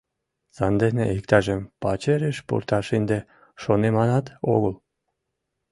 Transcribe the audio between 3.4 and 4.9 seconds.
шоныманат огыл.